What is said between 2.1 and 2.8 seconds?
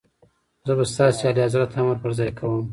ځای کوم.